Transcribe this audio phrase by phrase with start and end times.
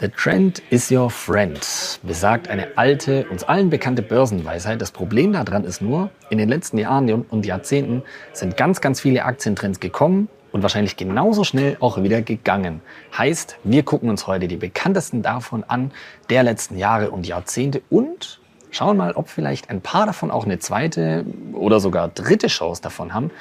[0.00, 1.58] The trend is your friend,
[2.04, 4.80] besagt eine alte, uns allen bekannte Börsenweisheit.
[4.80, 9.24] Das Problem daran ist nur, in den letzten Jahren und Jahrzehnten sind ganz, ganz viele
[9.24, 12.80] Aktientrends gekommen und wahrscheinlich genauso schnell auch wieder gegangen.
[13.16, 15.90] Heißt, wir gucken uns heute die bekanntesten davon an,
[16.30, 18.38] der letzten Jahre und Jahrzehnte und
[18.70, 21.24] schauen mal, ob vielleicht ein paar davon auch eine zweite
[21.54, 23.32] oder sogar dritte Chance davon haben.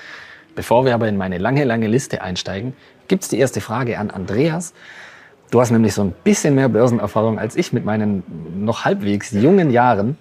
[0.56, 2.74] Bevor wir aber in meine lange, lange Liste einsteigen,
[3.08, 4.74] gibt es die erste Frage an Andreas.
[5.50, 8.24] Du hast nämlich so ein bisschen mehr Börsenerfahrung als ich mit meinen
[8.66, 10.18] noch halbwegs jungen Jahren.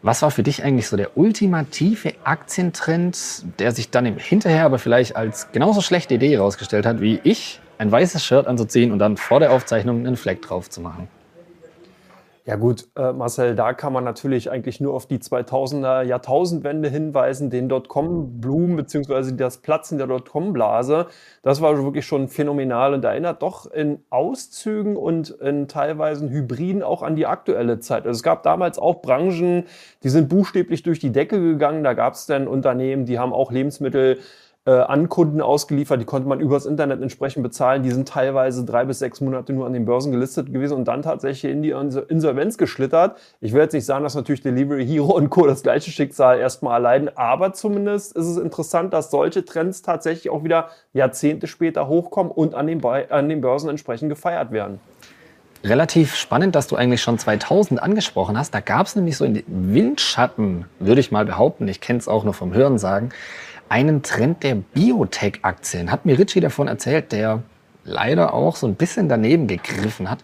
[0.00, 4.78] Was war für dich eigentlich so der ultimative Aktientrend, der sich dann im Hinterher aber
[4.78, 9.16] vielleicht als genauso schlechte Idee herausgestellt hat wie ich, ein weißes Shirt anzuziehen und dann
[9.16, 11.06] vor der Aufzeichnung einen Fleck drauf zu machen?
[12.44, 17.50] Ja gut, äh, Marcel, da kann man natürlich eigentlich nur auf die 2000er Jahrtausendwende hinweisen,
[17.50, 21.06] den Dotcom-Blumen beziehungsweise das Platzen der Dotcom-Blase.
[21.44, 27.02] Das war wirklich schon phänomenal und erinnert doch in Auszügen und in teilweise Hybriden auch
[27.02, 28.08] an die aktuelle Zeit.
[28.08, 29.62] Also es gab damals auch Branchen,
[30.02, 31.84] die sind buchstäblich durch die Decke gegangen.
[31.84, 34.18] Da gab es dann Unternehmen, die haben auch Lebensmittel
[34.64, 37.82] äh, an Kunden ausgeliefert, die konnte man übers Internet entsprechend bezahlen.
[37.82, 41.02] Die sind teilweise drei bis sechs Monate nur an den Börsen gelistet gewesen und dann
[41.02, 43.18] tatsächlich in die Insolvenz geschlittert.
[43.40, 45.46] Ich will jetzt nicht sagen, dass natürlich Delivery Hero und Co.
[45.46, 50.44] das gleiche Schicksal erstmal erleiden, aber zumindest ist es interessant, dass solche Trends tatsächlich auch
[50.44, 54.78] wieder Jahrzehnte später hochkommen und an den, an den Börsen entsprechend gefeiert werden.
[55.64, 58.52] Relativ spannend, dass du eigentlich schon 2000 angesprochen hast.
[58.52, 62.08] Da gab es nämlich so in den Windschatten, würde ich mal behaupten, ich kenne es
[62.08, 63.12] auch nur vom Hörensagen,
[63.72, 65.90] einen Trend der Biotech-Aktien.
[65.90, 67.42] Hat mir Richie davon erzählt, der
[67.84, 70.18] leider auch so ein bisschen daneben gegriffen hat.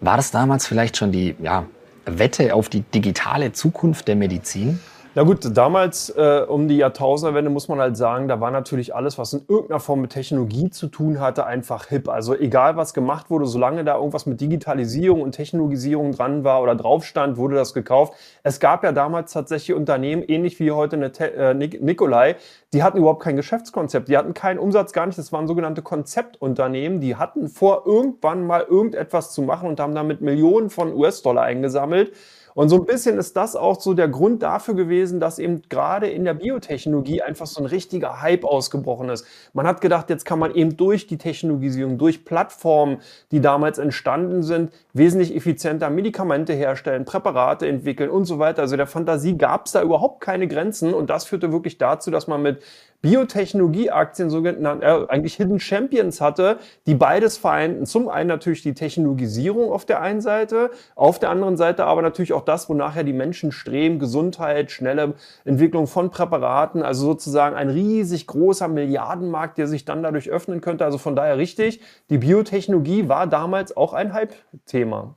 [0.00, 1.66] War das damals vielleicht schon die ja,
[2.06, 4.78] Wette auf die digitale Zukunft der Medizin?
[5.16, 9.16] Na gut, damals äh, um die Jahrtausenderwende muss man halt sagen, da war natürlich alles,
[9.16, 12.08] was in irgendeiner Form mit Technologie zu tun hatte, einfach hip.
[12.08, 16.74] Also egal, was gemacht wurde, solange da irgendwas mit Digitalisierung und Technologisierung dran war oder
[16.74, 18.14] drauf stand, wurde das gekauft.
[18.42, 22.34] Es gab ja damals tatsächlich Unternehmen, ähnlich wie heute eine äh, Nikolai,
[22.72, 25.16] die hatten überhaupt kein Geschäftskonzept, die hatten keinen Umsatz, gar nicht.
[25.16, 30.22] Das waren sogenannte Konzeptunternehmen, die hatten vor, irgendwann mal irgendetwas zu machen und haben damit
[30.22, 32.10] Millionen von US-Dollar eingesammelt.
[32.54, 36.08] Und so ein bisschen ist das auch so der Grund dafür gewesen, dass eben gerade
[36.08, 39.26] in der Biotechnologie einfach so ein richtiger Hype ausgebrochen ist.
[39.52, 42.98] Man hat gedacht, jetzt kann man eben durch die Technologisierung, durch Plattformen,
[43.32, 48.62] die damals entstanden sind, wesentlich effizienter Medikamente herstellen, Präparate entwickeln und so weiter.
[48.62, 52.28] Also der Fantasie gab es da überhaupt keine Grenzen und das führte wirklich dazu, dass
[52.28, 52.62] man mit
[53.04, 56.56] Biotechnologieaktien, sogenannten, äh, eigentlich Hidden Champions hatte,
[56.86, 57.84] die beides vereinten.
[57.84, 62.32] Zum einen natürlich die Technologisierung auf der einen Seite, auf der anderen Seite aber natürlich
[62.32, 65.12] auch das, wonach ja die Menschen streben, Gesundheit, schnelle
[65.44, 70.86] Entwicklung von Präparaten, also sozusagen ein riesig großer Milliardenmarkt, der sich dann dadurch öffnen könnte.
[70.86, 75.14] Also von daher richtig, die Biotechnologie war damals auch ein Hype-Thema.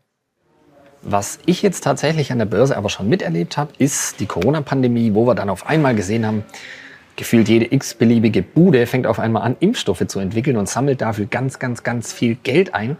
[1.04, 5.26] Was ich jetzt tatsächlich an der Börse aber schon miterlebt habe, ist die Corona-Pandemie, wo
[5.26, 6.44] wir dann auf einmal gesehen haben,
[7.18, 11.60] gefühlt jede x-beliebige Bude fängt auf einmal an, Impfstoffe zu entwickeln und sammelt dafür ganz,
[11.60, 12.96] ganz, ganz viel Geld ein.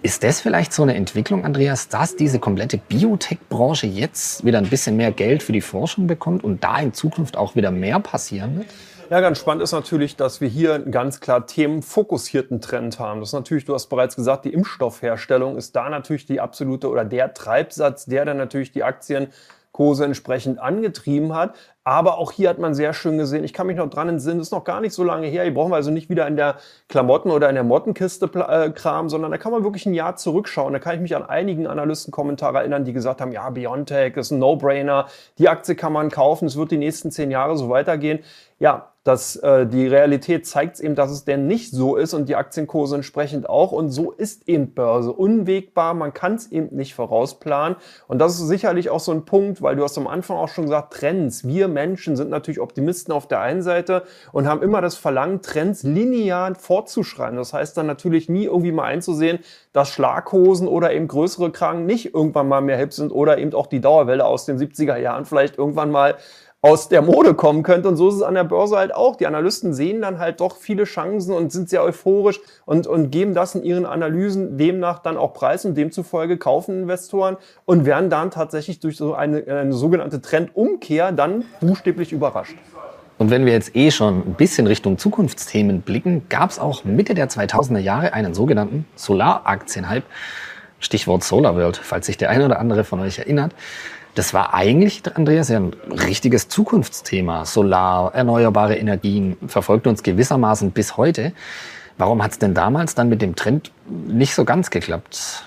[0.00, 4.96] Ist das vielleicht so eine Entwicklung, Andreas, dass diese komplette Biotech-Branche jetzt wieder ein bisschen
[4.96, 8.66] mehr Geld für die Forschung bekommt und da in Zukunft auch wieder mehr passieren wird?
[9.10, 13.20] Ja, ganz spannend ist natürlich, dass wir hier einen ganz klar themenfokussierten Trend haben.
[13.20, 17.06] Das ist natürlich, du hast bereits gesagt, die Impfstoffherstellung ist da natürlich die absolute oder
[17.06, 19.28] der Treibsatz, der dann natürlich die Aktien
[19.78, 21.54] Kurse entsprechend angetrieben hat.
[21.84, 24.50] Aber auch hier hat man sehr schön gesehen, ich kann mich noch dran entsinnen, ist
[24.50, 25.44] noch gar nicht so lange her.
[25.44, 26.56] Hier brauchen wir also nicht wieder in der
[26.88, 30.72] Klamotten- oder in der Mottenkiste äh, Kram, sondern da kann man wirklich ein Jahr zurückschauen.
[30.72, 34.40] Da kann ich mich an einigen Analystenkommentare erinnern, die gesagt haben, ja, Biontech ist ein
[34.40, 35.06] No-Brainer,
[35.38, 38.18] die Aktie kann man kaufen, es wird die nächsten zehn Jahre so weitergehen.
[38.58, 42.36] Ja, dass äh, die Realität zeigt eben, dass es denn nicht so ist und die
[42.36, 43.72] Aktienkurse entsprechend auch.
[43.72, 45.94] Und so ist eben Börse unwegbar.
[45.94, 47.78] Man kann es eben nicht vorausplanen.
[48.06, 50.64] Und das ist sicherlich auch so ein Punkt, weil du hast am Anfang auch schon
[50.64, 51.46] gesagt, Trends.
[51.46, 55.84] Wir Menschen sind natürlich Optimisten auf der einen Seite und haben immer das Verlangen, Trends
[55.84, 57.38] linear fortzuschreiben.
[57.38, 59.38] Das heißt dann natürlich nie irgendwie mal einzusehen,
[59.72, 63.68] dass Schlaghosen oder eben größere Kragen nicht irgendwann mal mehr hip sind oder eben auch
[63.68, 66.16] die Dauerwelle aus den 70er Jahren vielleicht irgendwann mal
[66.60, 67.88] aus der Mode kommen könnte.
[67.88, 69.16] Und so ist es an der Börse halt auch.
[69.16, 73.34] Die Analysten sehen dann halt doch viele Chancen und sind sehr euphorisch und, und geben
[73.34, 78.30] das in ihren Analysen demnach dann auch preis und demzufolge kaufen Investoren und werden dann
[78.30, 82.56] tatsächlich durch so eine, eine sogenannte Trendumkehr dann buchstäblich überrascht.
[83.18, 87.14] Und wenn wir jetzt eh schon ein bisschen Richtung Zukunftsthemen blicken, gab es auch Mitte
[87.14, 90.06] der 2000er Jahre einen sogenannten Solaraktienhype.
[90.80, 93.52] Stichwort SolarWorld, falls sich der eine oder andere von euch erinnert.
[94.18, 97.44] Das war eigentlich, Andreas, ja ein richtiges Zukunftsthema.
[97.44, 101.32] Solar, erneuerbare Energien verfolgt uns gewissermaßen bis heute.
[101.98, 105.44] Warum hat es denn damals dann mit dem Trend nicht so ganz geklappt?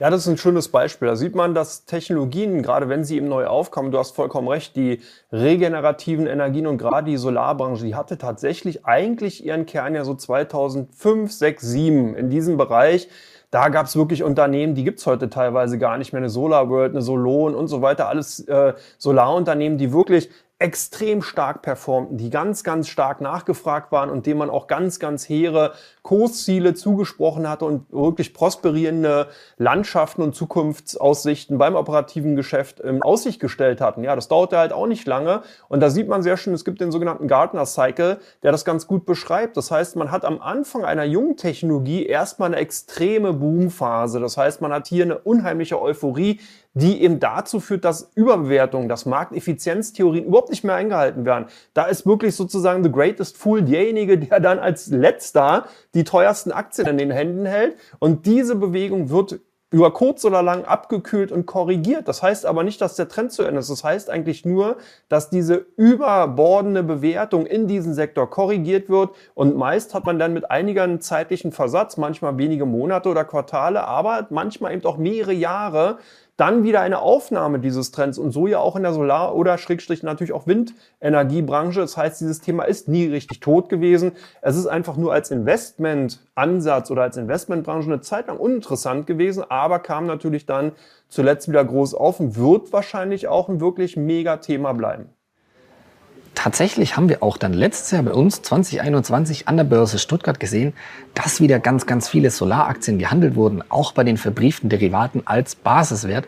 [0.00, 1.06] Ja, das ist ein schönes Beispiel.
[1.06, 4.74] Da sieht man, dass Technologien, gerade wenn sie eben neu aufkommen, du hast vollkommen recht,
[4.74, 5.00] die
[5.30, 11.30] regenerativen Energien und gerade die Solarbranche, die hatte tatsächlich eigentlich ihren Kern ja so 2005,
[11.30, 13.08] 6, 7 in diesem Bereich.
[13.50, 16.20] Da gab es wirklich Unternehmen, die gibt's heute teilweise gar nicht mehr.
[16.20, 18.08] Eine SolarWorld, eine Solon und so weiter.
[18.08, 20.30] Alles äh, Solarunternehmen, die wirklich
[20.60, 25.26] extrem stark performten, die ganz, ganz stark nachgefragt waren und denen man auch ganz, ganz
[25.26, 25.72] hehre
[26.02, 33.80] Kursziele zugesprochen hatte und wirklich prosperierende Landschaften und Zukunftsaussichten beim operativen Geschäft in Aussicht gestellt
[33.80, 34.04] hatten.
[34.04, 36.82] Ja, das dauerte halt auch nicht lange und da sieht man sehr schön, es gibt
[36.82, 39.56] den sogenannten Gartner Cycle, der das ganz gut beschreibt.
[39.56, 44.20] Das heißt, man hat am Anfang einer jungen Technologie erstmal eine extreme Boomphase.
[44.20, 46.38] Das heißt, man hat hier eine unheimliche Euphorie,
[46.74, 51.46] die eben dazu führt, dass Überbewertungen, dass Markteffizienztheorien überhaupt nicht mehr eingehalten werden.
[51.74, 56.86] Da ist wirklich sozusagen the greatest fool derjenige, der dann als letzter die teuersten Aktien
[56.86, 57.76] in den Händen hält.
[57.98, 59.40] Und diese Bewegung wird
[59.72, 62.08] über kurz oder lang abgekühlt und korrigiert.
[62.08, 63.70] Das heißt aber nicht, dass der Trend zu Ende ist.
[63.70, 64.76] Das heißt eigentlich nur,
[65.08, 70.50] dass diese überbordende Bewertung in diesem Sektor korrigiert wird und meist hat man dann mit
[70.50, 75.98] einigen zeitlichen Versatz, manchmal wenige Monate oder Quartale, aber manchmal eben auch mehrere Jahre
[76.40, 80.02] dann wieder eine Aufnahme dieses Trends und so ja auch in der Solar- oder Schrägstrich
[80.02, 81.80] natürlich auch Windenergiebranche.
[81.80, 84.12] Das heißt, dieses Thema ist nie richtig tot gewesen.
[84.40, 89.80] Es ist einfach nur als Investmentansatz oder als Investmentbranche eine Zeit lang uninteressant gewesen, aber
[89.80, 90.72] kam natürlich dann
[91.08, 95.10] zuletzt wieder groß auf und wird wahrscheinlich auch ein wirklich mega Thema bleiben
[96.42, 100.72] tatsächlich haben wir auch dann letztes Jahr bei uns 2021 an der Börse Stuttgart gesehen,
[101.12, 106.26] dass wieder ganz, ganz viele Solaraktien gehandelt wurden, auch bei den verbrieften Derivaten als Basiswert.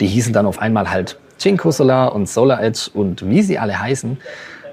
[0.00, 3.78] Die hießen dann auf einmal halt Jinko Solar und Solar Edge und wie sie alle
[3.78, 4.18] heißen.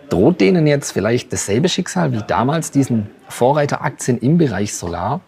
[0.09, 5.21] Droht denen jetzt vielleicht dasselbe Schicksal wie damals diesen Vorreiteraktien im Bereich Solar?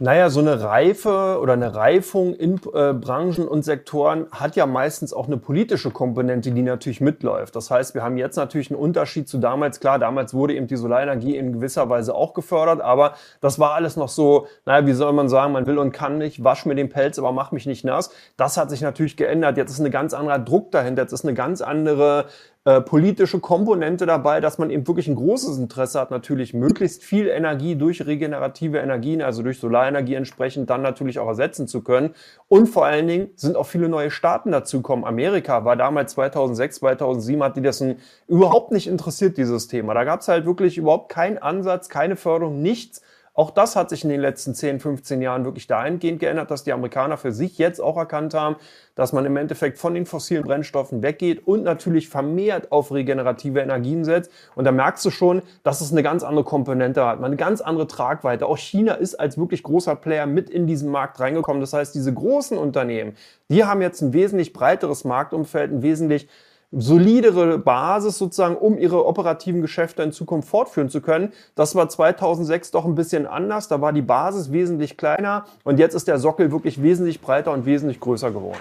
[0.00, 5.12] Naja, so eine Reife oder eine Reifung in äh, Branchen und Sektoren hat ja meistens
[5.12, 7.54] auch eine politische Komponente, die natürlich mitläuft.
[7.54, 9.78] Das heißt, wir haben jetzt natürlich einen Unterschied zu damals.
[9.78, 13.94] Klar, damals wurde eben die Solarenergie in gewisser Weise auch gefördert, aber das war alles
[13.94, 16.88] noch so, naja, wie soll man sagen, man will und kann nicht, wasch mir den
[16.88, 18.10] Pelz, aber mach mich nicht nass.
[18.36, 19.56] Das hat sich natürlich geändert.
[19.56, 21.02] Jetzt ist ein ganz anderer Druck dahinter.
[21.02, 22.26] Jetzt ist eine ganz andere
[22.66, 27.28] äh, politische Komponente dabei, dass man eben wirklich ein großes Interesse hat, natürlich möglichst viel
[27.28, 32.14] Energie durch regenerative Energien, also durch Solarenergie entsprechend dann natürlich auch ersetzen zu können.
[32.48, 35.04] Und vor allen Dingen sind auch viele neue Staaten dazugekommen.
[35.04, 37.84] Amerika war damals 2006, 2007, hat die das
[38.28, 39.92] überhaupt nicht interessiert, dieses Thema.
[39.92, 43.02] Da gab es halt wirklich überhaupt keinen Ansatz, keine Förderung, nichts.
[43.36, 46.72] Auch das hat sich in den letzten 10, 15 Jahren wirklich dahingehend geändert, dass die
[46.72, 48.54] Amerikaner für sich jetzt auch erkannt haben,
[48.94, 54.04] dass man im Endeffekt von den fossilen Brennstoffen weggeht und natürlich vermehrt auf regenerative Energien
[54.04, 54.30] setzt.
[54.54, 57.88] Und da merkst du schon, dass es eine ganz andere Komponente hat, eine ganz andere
[57.88, 58.46] Tragweite.
[58.46, 61.60] Auch China ist als wirklich großer Player mit in diesen Markt reingekommen.
[61.60, 63.16] Das heißt, diese großen Unternehmen,
[63.48, 66.28] die haben jetzt ein wesentlich breiteres Marktumfeld, ein wesentlich
[66.76, 71.32] solidere Basis sozusagen, um ihre operativen Geschäfte in Zukunft fortführen zu können.
[71.54, 73.68] Das war 2006 doch ein bisschen anders.
[73.68, 77.66] Da war die Basis wesentlich kleiner und jetzt ist der Sockel wirklich wesentlich breiter und
[77.66, 78.58] wesentlich größer geworden.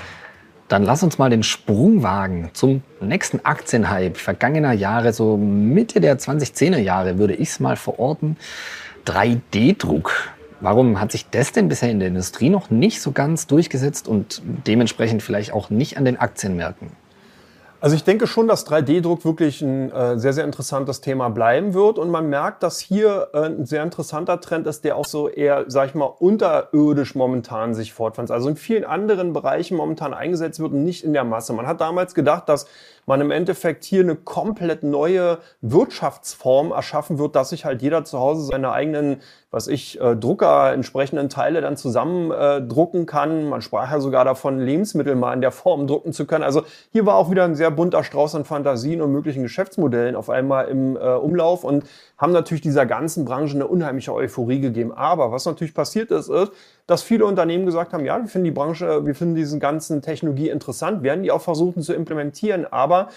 [0.67, 6.17] Dann lass uns mal den Sprung wagen zum nächsten Aktienhype vergangener Jahre, so Mitte der
[6.17, 8.37] 2010er Jahre würde ich es mal verorten.
[9.05, 10.11] 3D-Druck.
[10.61, 14.41] Warum hat sich das denn bisher in der Industrie noch nicht so ganz durchgesetzt und
[14.65, 16.91] dementsprechend vielleicht auch nicht an den Aktienmärkten?
[17.83, 21.99] Also ich denke schon, dass 3D-Druck wirklich ein äh, sehr, sehr interessantes Thema bleiben wird.
[21.99, 25.65] Und man merkt, dass hier äh, ein sehr interessanter Trend ist, der auch so eher,
[25.67, 28.31] sag ich mal, unterirdisch momentan sich fortpflanzt.
[28.31, 31.51] Also in vielen anderen Bereichen momentan eingesetzt wird und nicht in der Masse.
[31.51, 32.67] Man hat damals gedacht, dass
[33.05, 38.19] man im Endeffekt hier eine komplett neue Wirtschaftsform erschaffen wird, dass sich halt jeder zu
[38.19, 43.49] Hause seine eigenen, was ich, äh, Drucker entsprechenden Teile dann zusammen äh, drucken kann.
[43.49, 46.43] Man sprach ja sogar davon, Lebensmittel mal in der Form drucken zu können.
[46.43, 50.29] Also hier war auch wieder ein sehr bunter Strauß an Fantasien und möglichen Geschäftsmodellen auf
[50.29, 51.83] einmal im äh, Umlauf und
[52.17, 54.93] haben natürlich dieser ganzen Branche eine unheimliche Euphorie gegeben.
[54.93, 56.51] Aber was natürlich passiert ist, ist,
[56.87, 60.49] dass viele Unternehmen gesagt haben, ja, wir finden die Branche, wir finden diesen ganzen Technologie
[60.49, 62.65] interessant, werden die auch versuchen zu implementieren.
[62.65, 63.09] Aber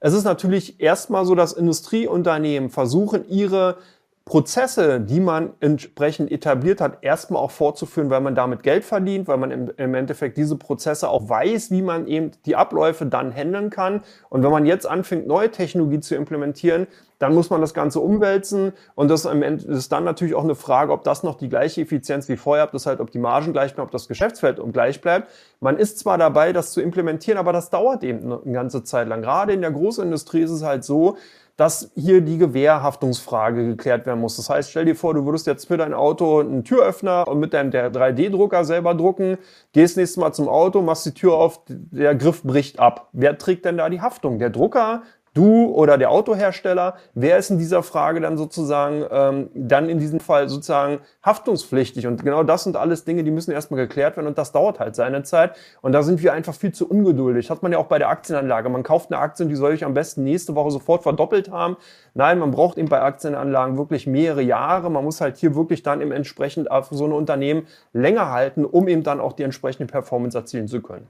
[0.00, 3.76] es ist natürlich erstmal so, dass Industrieunternehmen versuchen, ihre
[4.24, 9.36] Prozesse, die man entsprechend etabliert hat, erstmal auch fortzuführen, weil man damit Geld verdient, weil
[9.36, 14.02] man im, Endeffekt diese Prozesse auch weiß, wie man eben die Abläufe dann handeln kann.
[14.28, 16.86] Und wenn man jetzt anfängt, neue Technologie zu implementieren,
[17.22, 21.04] dann muss man das Ganze umwälzen und das ist dann natürlich auch eine Frage, ob
[21.04, 23.86] das noch die gleiche Effizienz wie vorher hat, das heißt, ob die Margen gleich bleiben,
[23.86, 25.28] ob das Geschäftsfeld gleich bleibt.
[25.60, 29.22] Man ist zwar dabei, das zu implementieren, aber das dauert eben eine ganze Zeit lang.
[29.22, 31.16] Gerade in der Großindustrie ist es halt so,
[31.56, 34.36] dass hier die Gewährhaftungsfrage geklärt werden muss.
[34.36, 37.52] Das heißt, stell dir vor, du würdest jetzt für dein Auto einen Türöffner und mit
[37.54, 39.38] deinem 3D-Drucker selber drucken,
[39.72, 43.10] gehst nächstes Mal zum Auto, machst die Tür auf, der Griff bricht ab.
[43.12, 44.38] Wer trägt denn da die Haftung?
[44.38, 45.02] Der Drucker,
[45.34, 50.20] du oder der Autohersteller, wer ist in dieser Frage dann sozusagen ähm, dann in diesem
[50.20, 52.06] Fall sozusagen haftungspflichtig?
[52.06, 54.94] Und genau das sind alles Dinge, die müssen erstmal geklärt werden und das dauert halt
[54.94, 55.56] seine Zeit.
[55.80, 57.50] Und da sind wir einfach viel zu ungeduldig.
[57.50, 58.68] Hat man ja auch bei der Aktienanlage.
[58.68, 61.76] Man kauft eine Aktie und die soll ich am besten nächste Woche sofort verdoppelt haben.
[62.14, 64.90] Nein, man braucht eben bei Aktienanlagen wirklich mehrere Jahre.
[64.90, 68.88] Man muss halt hier wirklich dann im entsprechend auf so ein Unternehmen länger halten, um
[68.88, 71.06] eben dann auch die entsprechende Performance erzielen zu können.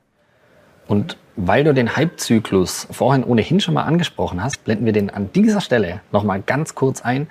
[0.92, 5.30] Und weil du den Hype-Zyklus vorhin ohnehin schon mal angesprochen hast, blenden wir den an
[5.34, 7.28] dieser Stelle nochmal ganz kurz ein.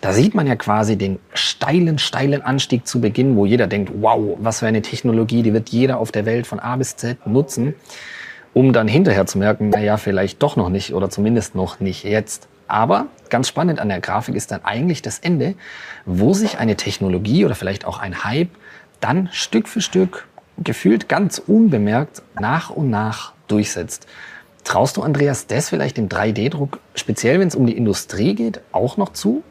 [0.00, 4.36] Da sieht man ja quasi den steilen, steilen Anstieg zu Beginn, wo jeder denkt, wow,
[4.40, 7.76] was für eine Technologie, die wird jeder auf der Welt von A bis Z nutzen,
[8.52, 12.48] um dann hinterher zu merken, naja, vielleicht doch noch nicht oder zumindest noch nicht jetzt.
[12.66, 15.54] Aber ganz spannend an der Grafik ist dann eigentlich das Ende,
[16.04, 18.50] wo sich eine Technologie oder vielleicht auch ein Hype
[18.98, 20.26] dann Stück für Stück
[20.58, 24.06] gefühlt ganz unbemerkt nach und nach durchsetzt.
[24.64, 28.96] Traust du Andreas das vielleicht dem 3D-Druck, speziell wenn es um die Industrie geht, auch
[28.96, 29.42] noch zu?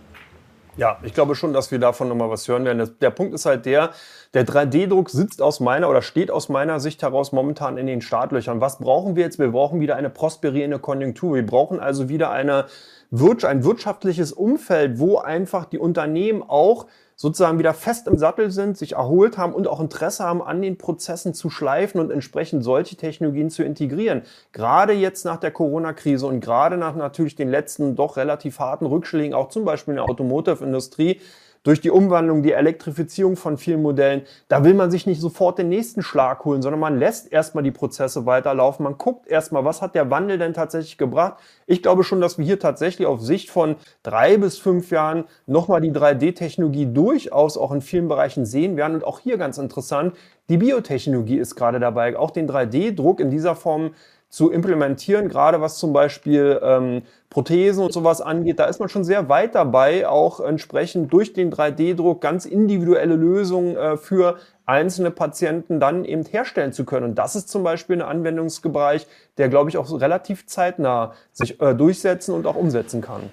[0.76, 2.96] Ja, ich glaube schon, dass wir davon nochmal was hören werden.
[3.00, 3.92] Der Punkt ist halt der,
[4.34, 8.60] der 3D-Druck sitzt aus meiner oder steht aus meiner Sicht heraus momentan in den Startlöchern.
[8.60, 9.38] Was brauchen wir jetzt?
[9.38, 11.36] Wir brauchen wieder eine prosperierende Konjunktur.
[11.36, 12.66] Wir brauchen also wieder eine,
[13.12, 16.88] ein wirtschaftliches Umfeld, wo einfach die Unternehmen auch
[17.24, 20.78] sozusagen wieder fest im Sattel sind, sich erholt haben und auch Interesse haben, an den
[20.78, 24.24] Prozessen zu schleifen und entsprechend solche Technologien zu integrieren.
[24.52, 29.34] Gerade jetzt nach der Corona-Krise und gerade nach natürlich den letzten doch relativ harten Rückschlägen,
[29.34, 31.22] auch zum Beispiel in der Automotive-Industrie,
[31.64, 35.70] durch die Umwandlung, die Elektrifizierung von vielen Modellen, da will man sich nicht sofort den
[35.70, 38.84] nächsten Schlag holen, sondern man lässt erstmal die Prozesse weiterlaufen.
[38.84, 41.36] Man guckt erstmal, was hat der Wandel denn tatsächlich gebracht.
[41.66, 45.82] Ich glaube schon, dass wir hier tatsächlich auf Sicht von drei bis fünf Jahren nochmal
[45.82, 48.96] die 3D-Technologie durchaus auch in vielen Bereichen sehen werden.
[48.96, 50.16] Und auch hier ganz interessant,
[50.50, 53.92] die Biotechnologie ist gerade dabei, auch den 3D-Druck in dieser Form
[54.34, 59.04] zu implementieren, gerade was zum Beispiel ähm, Prothesen und sowas angeht, da ist man schon
[59.04, 65.80] sehr weit dabei, auch entsprechend durch den 3D-Druck ganz individuelle Lösungen äh, für einzelne Patienten
[65.80, 67.06] dann eben herstellen zu können.
[67.06, 69.06] Und das ist zum Beispiel ein Anwendungsbereich,
[69.38, 73.30] der, glaube ich, auch relativ zeitnah sich äh, durchsetzen und auch umsetzen kann.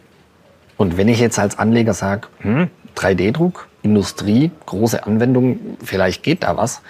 [0.77, 6.59] Und wenn ich jetzt als Anleger sage, hm, 3D-Druck, Industrie, große Anwendung, vielleicht geht da
[6.59, 6.83] was.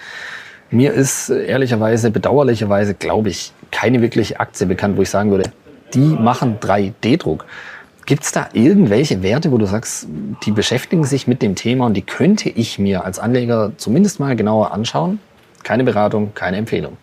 [0.73, 5.51] Mir ist äh, ehrlicherweise, bedauerlicherweise, glaube ich, keine wirkliche Aktie bekannt, wo ich sagen würde,
[5.93, 7.45] die machen 3D-Druck.
[8.05, 10.07] Gibt es da irgendwelche Werte, wo du sagst,
[10.45, 14.33] die beschäftigen sich mit dem Thema und die könnte ich mir als Anleger zumindest mal
[14.37, 15.19] genauer anschauen?
[15.63, 16.95] Keine Beratung, keine Empfehlung.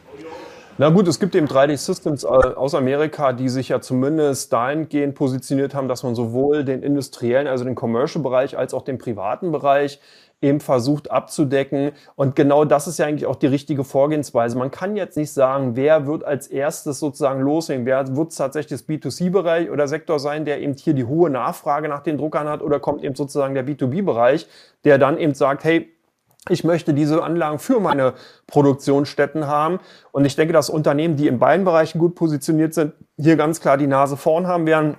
[0.81, 5.15] Na gut, es gibt eben 3D Systems äh, aus Amerika, die sich ja zumindest dahingehend
[5.15, 10.01] positioniert haben, dass man sowohl den industriellen, also den Commercial-Bereich, als auch den privaten Bereich
[10.41, 11.93] eben versucht abzudecken.
[12.15, 14.57] Und genau das ist ja eigentlich auch die richtige Vorgehensweise.
[14.57, 18.89] Man kann jetzt nicht sagen, wer wird als erstes sozusagen loslegen, wer wird tatsächlich das
[18.89, 22.79] B2C-Bereich oder Sektor sein, der eben hier die hohe Nachfrage nach den Druckern hat oder
[22.79, 24.47] kommt eben sozusagen der B2B-Bereich,
[24.85, 25.93] der dann eben sagt, hey,
[26.49, 28.15] ich möchte diese Anlagen für meine
[28.47, 29.81] Produktionsstätten haben.
[30.13, 33.77] Und ich denke, dass Unternehmen, die in beiden Bereichen gut positioniert sind, hier ganz klar
[33.77, 34.97] die Nase vorn haben werden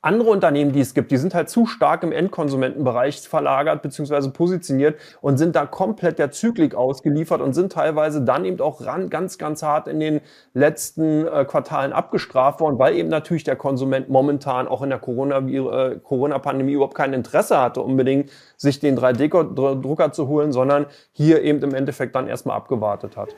[0.00, 4.30] andere Unternehmen, die es gibt, die sind halt zu stark im Endkonsumentenbereich verlagert bzw.
[4.30, 9.10] positioniert und sind da komplett der Zyklik ausgeliefert und sind teilweise dann eben auch ran,
[9.10, 10.20] ganz, ganz hart in den
[10.54, 15.92] letzten äh, Quartalen abgestraft worden, weil eben natürlich der Konsument momentan auch in der Corona-Pandemie
[15.94, 21.62] äh, Corona überhaupt kein Interesse hatte, unbedingt sich den 3D-Drucker zu holen, sondern hier eben
[21.62, 23.34] im Endeffekt dann erstmal abgewartet hat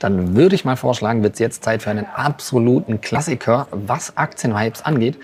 [0.00, 4.82] dann würde ich mal vorschlagen, wird es jetzt Zeit für einen absoluten Klassiker, was Aktienhypes
[4.82, 5.16] angeht.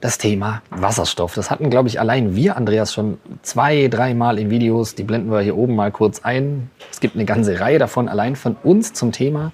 [0.00, 1.34] Das Thema Wasserstoff.
[1.34, 4.94] Das hatten, glaube ich, allein wir, Andreas, schon zwei, dreimal in Videos.
[4.94, 6.70] Die blenden wir hier oben mal kurz ein.
[6.92, 9.52] Es gibt eine ganze Reihe davon, allein von uns zum Thema.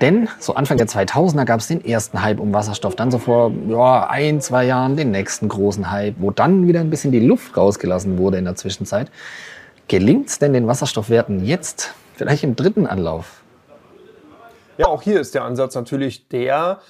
[0.00, 2.96] Denn so Anfang der 2000er gab es den ersten Hype um Wasserstoff.
[2.96, 6.90] Dann so vor ja, ein, zwei Jahren den nächsten großen Hype, wo dann wieder ein
[6.90, 9.10] bisschen die Luft rausgelassen wurde in der Zwischenzeit.
[9.86, 13.43] Gelingt es denn den Wasserstoffwerten jetzt, vielleicht im dritten Anlauf,
[14.78, 16.80] ja, auch hier ist der Ansatz natürlich der,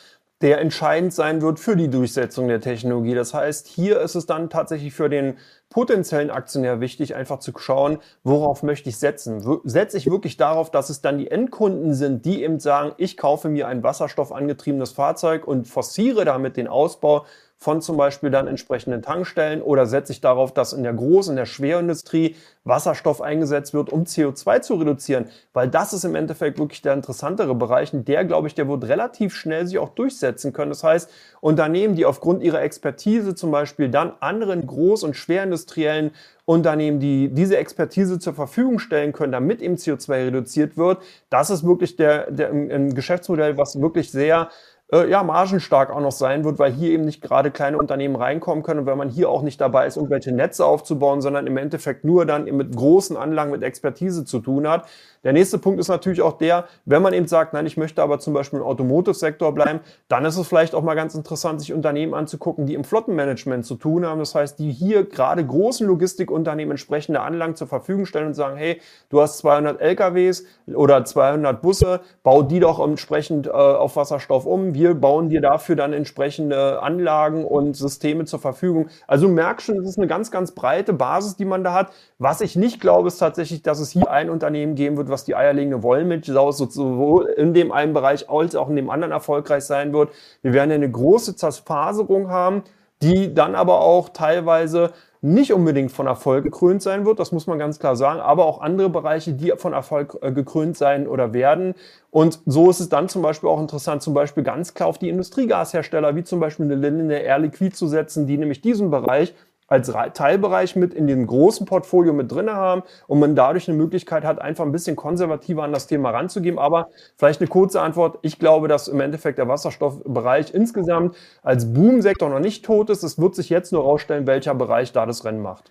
[0.41, 3.15] der entscheidend sein wird für die Durchsetzung der Technologie.
[3.15, 5.39] Das heißt, hier ist es dann tatsächlich für den
[5.71, 9.43] potenziellen Aktionär wichtig, einfach zu schauen, worauf möchte ich setzen.
[9.65, 13.49] Setze ich wirklich darauf, dass es dann die Endkunden sind, die eben sagen, ich kaufe
[13.49, 17.25] mir ein wasserstoffangetriebenes Fahrzeug und forciere damit den Ausbau
[17.65, 21.37] von zum Beispiel dann entsprechenden Tankstellen oder setze ich darauf, dass in der Groß- in
[21.37, 25.31] der Schwerindustrie Wasserstoff eingesetzt wird, um CO2 zu reduzieren?
[25.55, 28.85] Weil das ist im Endeffekt wirklich der interessantere Bereich und der, glaube ich, der wird
[28.85, 30.73] relativ schnell sich auch durchsetzen können.
[30.73, 36.11] Das heißt, Unternehmen, die aufgrund ihrer Expertise zum Beispiel dann anderen groß- und schwerindustriellen
[36.45, 40.99] Unternehmen, die diese Expertise zur Verfügung stellen können, damit eben CO2 reduziert wird,
[41.31, 44.51] das ist wirklich der, der ein Geschäftsmodell, was wirklich sehr
[44.93, 48.63] äh, ja, margenstark auch noch sein wird, weil hier eben nicht gerade kleine Unternehmen reinkommen
[48.63, 52.05] können und weil man hier auch nicht dabei ist, irgendwelche Netze aufzubauen, sondern im Endeffekt
[52.05, 54.87] nur dann mit großen Anlagen, mit Expertise zu tun hat.
[55.25, 58.19] Der nächste Punkt ist natürlich auch der, wenn man eben sagt, nein, ich möchte aber
[58.19, 62.15] zum Beispiel im Automotive-Sektor bleiben, dann ist es vielleicht auch mal ganz interessant, sich Unternehmen
[62.15, 64.19] anzugucken, die im Flottenmanagement zu tun haben.
[64.19, 68.81] Das heißt, die hier gerade großen Logistikunternehmen entsprechende Anlagen zur Verfügung stellen und sagen, hey,
[69.09, 74.75] du hast 200 LKWs oder 200 Busse, bau die doch entsprechend äh, auf Wasserstoff um.
[74.75, 78.89] Wir bauen dir dafür dann entsprechende Anlagen und Systeme zur Verfügung.
[79.07, 81.93] Also merkst schon, es ist eine ganz, ganz breite Basis, die man da hat.
[82.19, 85.37] Was ich nicht glaube, ist tatsächlich, dass es hier ein Unternehmen geben wird, was die
[85.37, 90.11] eierlegende Wollmilchsau sowohl in dem einen Bereich als auch in dem anderen erfolgreich sein wird.
[90.43, 92.65] Wir werden eine große Zerfaserung haben,
[93.01, 94.91] die dann aber auch teilweise
[95.21, 98.61] nicht unbedingt von Erfolg gekrönt sein wird, das muss man ganz klar sagen, aber auch
[98.61, 101.75] andere Bereiche, die von Erfolg äh, gekrönt sein oder werden.
[102.11, 105.09] Und so ist es dann zum Beispiel auch interessant, zum Beispiel ganz klar auf die
[105.09, 109.33] Industriegashersteller, wie zum Beispiel eine Linde Air Liquid zu setzen, die nämlich diesen Bereich
[109.67, 114.25] als Teilbereich mit in dem großen Portfolio mit drin haben und man dadurch eine Möglichkeit
[114.25, 116.59] hat, einfach ein bisschen konservativer an das Thema ranzugehen.
[116.59, 118.19] Aber vielleicht eine kurze Antwort.
[118.23, 123.03] Ich glaube, dass im Endeffekt der Wasserstoffbereich insgesamt als Boomsektor noch nicht tot ist.
[123.03, 125.71] Es wird sich jetzt nur herausstellen, welcher Bereich da das Rennen macht.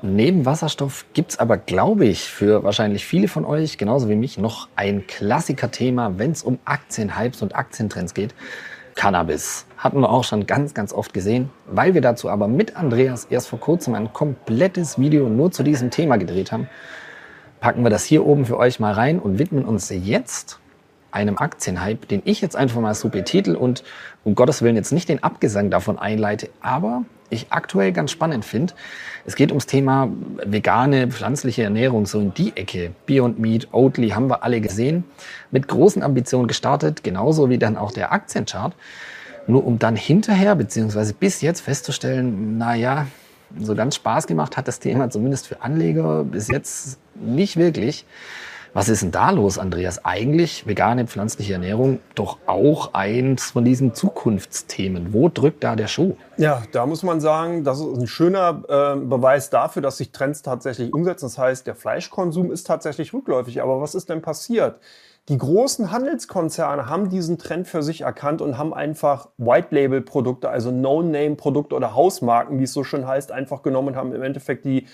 [0.00, 4.38] Neben Wasserstoff gibt es aber, glaube ich, für wahrscheinlich viele von euch, genauso wie mich,
[4.38, 8.32] noch ein Klassiker-Thema, wenn es um Aktienhypes und Aktientrends geht.
[8.98, 9.64] Cannabis.
[9.76, 11.50] Hatten wir auch schon ganz, ganz oft gesehen.
[11.66, 15.92] Weil wir dazu aber mit Andreas erst vor kurzem ein komplettes Video nur zu diesem
[15.92, 16.68] Thema gedreht haben,
[17.60, 20.58] packen wir das hier oben für euch mal rein und widmen uns jetzt
[21.12, 23.84] einem Aktienhype, den ich jetzt einfach mal so betitel und
[24.24, 28.74] um Gottes Willen jetzt nicht den Abgesang davon einleite, aber ich aktuell ganz spannend finde.
[29.26, 30.10] Es geht ums Thema
[30.44, 32.92] vegane, pflanzliche Ernährung, so in die Ecke.
[33.06, 35.04] Beyond Meat, Oatly haben wir alle gesehen.
[35.50, 38.74] Mit großen Ambitionen gestartet, genauso wie dann auch der Aktienchart.
[39.46, 43.06] Nur um dann hinterher, beziehungsweise bis jetzt festzustellen, na ja,
[43.58, 48.04] so ganz Spaß gemacht hat das Thema zumindest für Anleger bis jetzt nicht wirklich.
[48.74, 50.04] Was ist denn da los, Andreas?
[50.04, 55.12] Eigentlich vegane pflanzliche Ernährung doch auch eins von diesen Zukunftsthemen.
[55.12, 56.16] Wo drückt da der Schuh?
[56.36, 60.42] Ja, da muss man sagen, das ist ein schöner äh, Beweis dafür, dass sich Trends
[60.42, 61.26] tatsächlich umsetzen.
[61.26, 63.62] Das heißt, der Fleischkonsum ist tatsächlich rückläufig.
[63.62, 64.80] Aber was ist denn passiert?
[65.28, 71.74] Die großen Handelskonzerne haben diesen Trend für sich erkannt und haben einfach White-Label-Produkte, also No-Name-Produkte
[71.74, 74.86] oder Hausmarken, wie es so schön heißt, einfach genommen und haben im Endeffekt die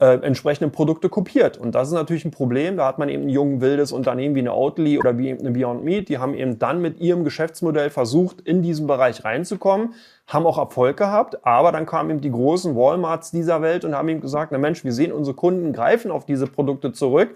[0.00, 1.58] äh, entsprechende Produkte kopiert.
[1.58, 2.78] Und das ist natürlich ein Problem.
[2.78, 5.84] Da hat man eben ein jung, wildes Unternehmen wie eine Oatly oder wie eine Beyond
[5.84, 6.08] Meat.
[6.08, 9.92] Die haben eben dann mit ihrem Geschäftsmodell versucht, in diesen Bereich reinzukommen,
[10.26, 11.44] haben auch Erfolg gehabt.
[11.44, 14.84] Aber dann kamen eben die großen Walmarts dieser Welt und haben eben gesagt, na Mensch,
[14.84, 17.34] wir sehen, unsere Kunden greifen auf diese Produkte zurück.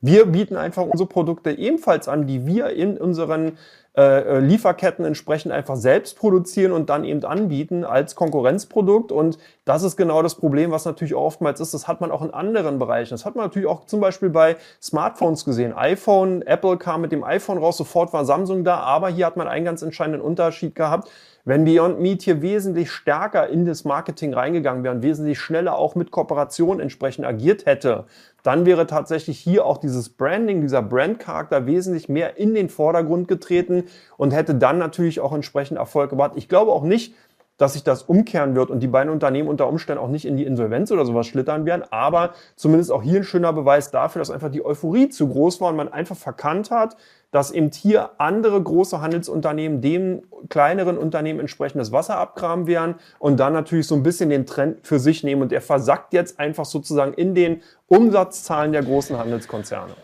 [0.00, 3.58] Wir bieten einfach unsere Produkte ebenfalls an, die wir in unseren
[3.96, 9.10] äh, äh, Lieferketten entsprechend einfach selbst produzieren und dann eben anbieten als Konkurrenzprodukt.
[9.10, 11.72] Und das ist genau das Problem, was natürlich oftmals ist.
[11.72, 13.14] Das hat man auch in anderen Bereichen.
[13.14, 15.72] Das hat man natürlich auch zum Beispiel bei Smartphones gesehen.
[15.72, 19.48] iPhone, Apple kam mit dem iPhone raus, sofort war Samsung da, aber hier hat man
[19.48, 21.08] einen ganz entscheidenden Unterschied gehabt.
[21.48, 25.94] Wenn Beyond Meat hier wesentlich stärker in das Marketing reingegangen wäre und wesentlich schneller auch
[25.94, 28.06] mit Kooperation entsprechend agiert hätte,
[28.42, 33.84] dann wäre tatsächlich hier auch dieses Branding, dieser Brandcharakter wesentlich mehr in den Vordergrund getreten
[34.16, 36.32] und hätte dann natürlich auch entsprechend Erfolg gebracht.
[36.34, 37.14] Ich glaube auch nicht,
[37.58, 40.44] dass sich das umkehren wird und die beiden Unternehmen unter Umständen auch nicht in die
[40.44, 41.84] Insolvenz oder sowas schlittern werden.
[41.90, 45.70] Aber zumindest auch hier ein schöner Beweis dafür, dass einfach die Euphorie zu groß war
[45.70, 46.96] und man einfach verkannt hat,
[47.30, 53.38] dass eben hier andere große Handelsunternehmen dem kleineren Unternehmen entsprechend das Wasser abgraben werden und
[53.38, 55.42] dann natürlich so ein bisschen den Trend für sich nehmen.
[55.42, 59.94] Und der versackt jetzt einfach sozusagen in den Umsatzzahlen der großen Handelskonzerne.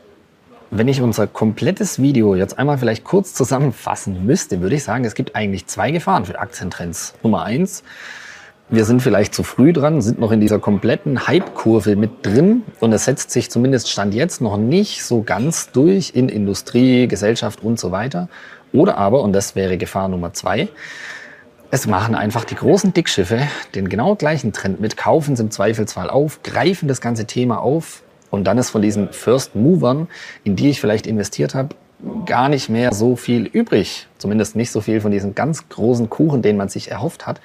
[0.74, 5.14] Wenn ich unser komplettes Video jetzt einmal vielleicht kurz zusammenfassen müsste, würde ich sagen, es
[5.14, 7.12] gibt eigentlich zwei Gefahren für Aktientrends.
[7.22, 7.84] Nummer eins,
[8.72, 12.92] wir sind vielleicht zu früh dran, sind noch in dieser kompletten Hype-Kurve mit drin und
[12.92, 17.78] es setzt sich zumindest Stand jetzt noch nicht so ganz durch in Industrie, Gesellschaft und
[17.78, 18.28] so weiter.
[18.72, 20.68] Oder aber, und das wäre Gefahr Nummer zwei,
[21.70, 23.40] es machen einfach die großen Dickschiffe
[23.74, 28.02] den genau gleichen Trend mit, kaufen es im Zweifelsfall auf, greifen das ganze Thema auf,
[28.30, 30.08] und dann ist von diesen First Movern,
[30.42, 31.76] in die ich vielleicht investiert habe,
[32.24, 34.08] gar nicht mehr so viel übrig.
[34.16, 37.42] Zumindest nicht so viel von diesem ganz großen Kuchen, den man sich erhofft hat.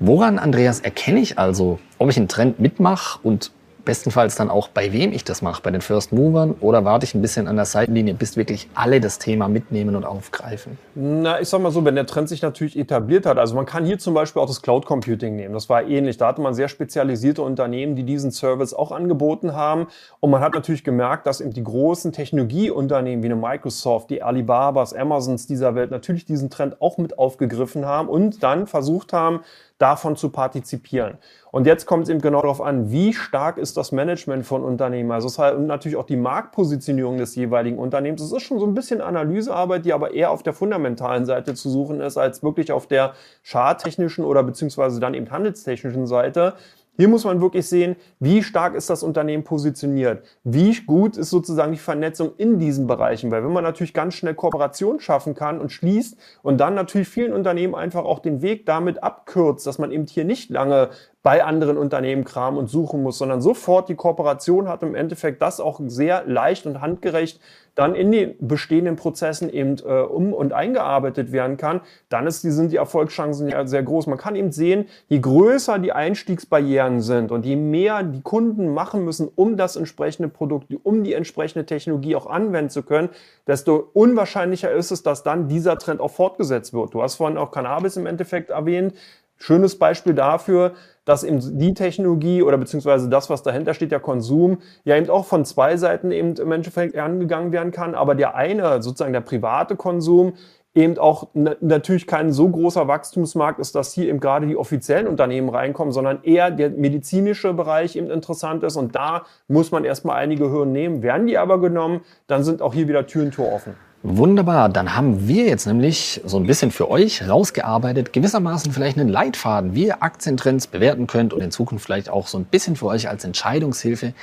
[0.00, 3.50] Woran, Andreas, erkenne ich also, ob ich einen Trend mitmache und
[3.88, 7.14] bestenfalls dann auch, bei wem ich das mache, bei den First Movern oder warte ich
[7.14, 10.76] ein bisschen an der Seitenlinie, bis wirklich alle das Thema mitnehmen und aufgreifen?
[10.94, 13.86] Na, ich sag mal so, wenn der Trend sich natürlich etabliert hat, also man kann
[13.86, 16.68] hier zum Beispiel auch das Cloud Computing nehmen, das war ähnlich, da hatte man sehr
[16.68, 19.86] spezialisierte Unternehmen, die diesen Service auch angeboten haben
[20.20, 24.92] und man hat natürlich gemerkt, dass eben die großen Technologieunternehmen wie eine Microsoft, die Alibabas,
[24.92, 29.40] Amazons dieser Welt natürlich diesen Trend auch mit aufgegriffen haben und dann versucht haben,
[29.78, 31.18] davon zu partizipieren.
[31.50, 35.10] Und jetzt kommt es eben genau darauf an, wie stark ist das Management von Unternehmen.
[35.10, 38.22] Also es ist halt natürlich auch die Marktpositionierung des jeweiligen Unternehmens.
[38.22, 41.70] Es ist schon so ein bisschen Analysearbeit, die aber eher auf der fundamentalen Seite zu
[41.70, 46.54] suchen ist, als wirklich auf der charttechnischen oder beziehungsweise dann eben handelstechnischen Seite.
[47.00, 51.70] Hier muss man wirklich sehen, wie stark ist das Unternehmen positioniert, wie gut ist sozusagen
[51.70, 55.70] die Vernetzung in diesen Bereichen, weil wenn man natürlich ganz schnell Kooperation schaffen kann und
[55.70, 60.06] schließt und dann natürlich vielen Unternehmen einfach auch den Weg damit abkürzt, dass man eben
[60.06, 60.90] hier nicht lange
[61.22, 65.60] bei anderen Unternehmen kramen und suchen muss, sondern sofort die Kooperation hat, im Endeffekt das
[65.60, 67.40] auch sehr leicht und handgerecht
[67.78, 72.50] dann in den bestehenden Prozessen eben äh, um und eingearbeitet werden kann, dann ist die,
[72.50, 74.08] sind die Erfolgschancen ja sehr groß.
[74.08, 79.04] Man kann eben sehen, je größer die Einstiegsbarrieren sind und je mehr die Kunden machen
[79.04, 83.10] müssen, um das entsprechende Produkt, um die entsprechende Technologie auch anwenden zu können,
[83.46, 86.94] desto unwahrscheinlicher ist es, dass dann dieser Trend auch fortgesetzt wird.
[86.94, 88.94] Du hast vorhin auch Cannabis im Endeffekt erwähnt.
[89.38, 90.72] Schönes Beispiel dafür,
[91.04, 95.24] dass eben die Technologie oder beziehungsweise das, was dahinter steht, der Konsum, ja eben auch
[95.24, 97.94] von zwei Seiten eben im Endeffekt angegangen werden kann.
[97.94, 100.34] Aber der eine, sozusagen der private Konsum,
[100.74, 105.48] eben auch natürlich kein so großer Wachstumsmarkt ist, dass hier eben gerade die offiziellen Unternehmen
[105.48, 108.76] reinkommen, sondern eher der medizinische Bereich eben interessant ist.
[108.76, 111.02] Und da muss man erstmal einige Hürden nehmen.
[111.02, 113.87] Werden die aber genommen, dann sind auch hier wieder Tür und Tor offen.
[114.04, 119.08] Wunderbar, dann haben wir jetzt nämlich so ein bisschen für euch rausgearbeitet, gewissermaßen vielleicht einen
[119.08, 122.86] Leitfaden, wie ihr Aktientrends bewerten könnt und in Zukunft vielleicht auch so ein bisschen für
[122.86, 124.14] euch als Entscheidungshilfe.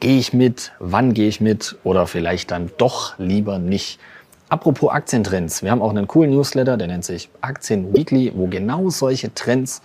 [0.00, 4.00] Gehe ich mit, wann gehe ich mit oder vielleicht dann doch lieber nicht.
[4.48, 8.88] Apropos Aktientrends, wir haben auch einen coolen Newsletter, der nennt sich Aktien Weekly, wo genau
[8.88, 9.82] solche Trends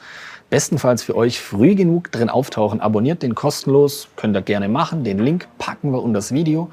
[0.50, 2.80] bestenfalls für euch früh genug drin auftauchen.
[2.80, 5.04] Abonniert den kostenlos, könnt ihr gerne machen.
[5.04, 6.69] Den Link packen wir unter das Video.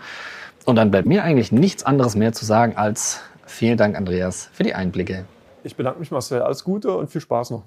[0.65, 4.63] Und dann bleibt mir eigentlich nichts anderes mehr zu sagen als vielen Dank, Andreas, für
[4.63, 5.25] die Einblicke.
[5.65, 6.43] Ich bedanke mich, Marcel.
[6.43, 7.65] Alles Gute und viel Spaß noch.